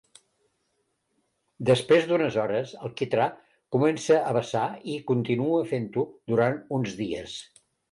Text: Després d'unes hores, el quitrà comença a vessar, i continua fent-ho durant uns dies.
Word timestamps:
Després 1.69 2.07
d'unes 2.11 2.37
hores, 2.45 2.71
el 2.87 2.95
quitrà 3.03 3.27
comença 3.77 4.19
a 4.31 4.33
vessar, 4.41 4.65
i 4.97 4.97
continua 5.15 5.63
fent-ho 5.75 6.09
durant 6.35 6.61
uns 6.81 6.99
dies. 7.07 7.41